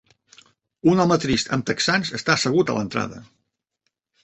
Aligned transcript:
Un 0.93 1.01
home 1.03 1.17
trist 1.25 1.51
amb 1.59 1.67
texans 1.71 2.13
està 2.21 2.35
assegut 2.39 2.73
a 2.75 2.79
l'entrada. 2.81 3.23